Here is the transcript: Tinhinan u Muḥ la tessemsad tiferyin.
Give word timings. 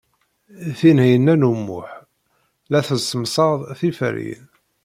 Tinhinan 0.77 1.47
u 1.49 1.51
Muḥ 1.65 1.89
la 2.71 2.79
tessemsad 2.87 3.59
tiferyin. 3.79 4.45